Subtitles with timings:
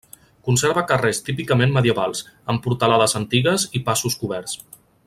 [0.47, 2.23] Conserva carrers típicament medievals,
[2.55, 4.61] amb portalades antigues i passos coberts.